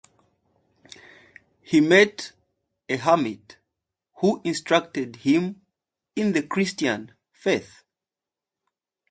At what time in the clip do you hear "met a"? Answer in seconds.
1.79-2.97